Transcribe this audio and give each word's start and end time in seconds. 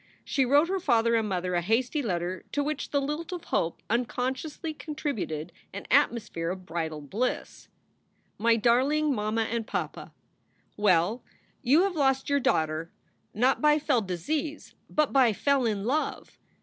She 0.25 0.45
wrote 0.45 0.67
her 0.67 0.79
father 0.79 1.13
and 1.13 1.29
mother 1.29 1.53
a 1.53 1.61
hasty 1.61 2.01
letter 2.01 2.43
to 2.53 2.63
which 2.63 2.89
the 2.89 2.99
lilt 2.99 3.31
of 3.31 3.43
hope 3.43 3.83
unconsciously 3.87 4.73
contributed 4.73 5.51
an 5.71 5.85
atmosphere 5.91 6.49
of 6.49 6.65
bridal 6.65 7.01
bliss. 7.01 7.67
MY 8.39 8.55
DARLING 8.55 9.13
MAMMA 9.13 9.43
AND 9.43 9.67
PAPA, 9.67 10.11
Well, 10.75 11.23
you 11.61 11.83
have 11.83 11.95
lost 11.95 12.31
your 12.31 12.39
daughter 12.39 12.91
not 13.35 13.61
by 13.61 13.77
fell 13.77 14.01
disease, 14.01 14.73
but 14.89 15.13
by 15.13 15.33
fell 15.33 15.67
in 15.67 15.83
love. 15.83 16.39